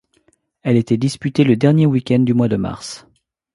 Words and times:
Elle 0.63 0.77
était 0.77 0.97
disputée 0.97 1.43
le 1.43 1.55
dernier 1.55 1.85
week-end 1.85 2.17
du 2.21 2.33
mois 2.33 2.47
de 2.47 2.55
mars. 2.55 3.05